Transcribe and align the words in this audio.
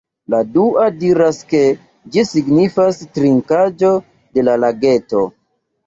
La 0.33 0.37
dua 0.53 0.85
diras 1.01 1.41
ke 1.51 1.61
ĝi 2.17 2.25
signifas 2.31 3.05
"trinkaĵo 3.21 3.95
de 4.41 4.51
lageto". 4.53 5.27